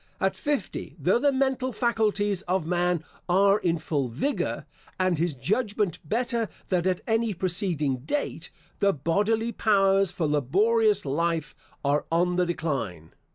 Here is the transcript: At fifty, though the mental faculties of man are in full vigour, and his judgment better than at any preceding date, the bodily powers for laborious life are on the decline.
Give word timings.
At 0.19 0.35
fifty, 0.35 0.95
though 0.97 1.19
the 1.19 1.31
mental 1.31 1.71
faculties 1.71 2.41
of 2.47 2.65
man 2.65 3.03
are 3.29 3.59
in 3.59 3.77
full 3.77 4.07
vigour, 4.07 4.65
and 4.99 5.19
his 5.19 5.35
judgment 5.35 5.99
better 6.03 6.49
than 6.69 6.87
at 6.87 7.01
any 7.05 7.35
preceding 7.35 7.97
date, 7.97 8.49
the 8.79 8.93
bodily 8.93 9.51
powers 9.51 10.11
for 10.11 10.25
laborious 10.25 11.05
life 11.05 11.53
are 11.85 12.07
on 12.11 12.35
the 12.35 12.47
decline. 12.47 13.13